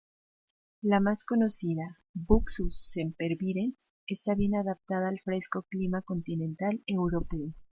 La 0.81 0.99
más 0.99 1.23
conocida, 1.23 1.99
"Buxus 2.15 2.89
sempervirens", 2.89 3.93
está 4.07 4.33
bien 4.33 4.55
adaptada 4.55 5.09
al 5.09 5.19
fresco 5.19 5.67
clima 5.69 6.01
continental 6.01 6.81
europeo. 6.87 7.53